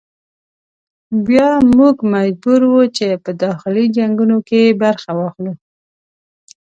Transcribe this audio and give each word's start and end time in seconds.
بیا 1.27 1.49
موږ 1.77 1.95
مجبور 2.13 2.61
وو 2.71 2.83
چې 2.97 3.07
په 3.23 3.31
داخلي 3.43 3.85
جنګونو 3.97 4.37
کې 4.47 4.77
برخه 4.83 5.09
واخلو. 5.15 5.53